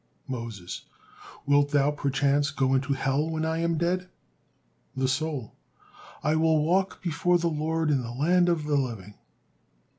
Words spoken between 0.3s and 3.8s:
'"Moses: "Wilt thou, perchance, go into Hell when I am